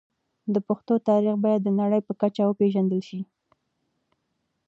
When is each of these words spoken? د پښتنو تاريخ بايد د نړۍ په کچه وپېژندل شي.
د 0.53 0.55
پښتنو 0.67 1.03
تاريخ 1.09 1.35
بايد 1.43 1.61
د 1.63 1.69
نړۍ 1.81 2.01
په 2.07 2.13
کچه 2.21 2.41
وپېژندل 2.45 3.01
شي. 3.09 3.19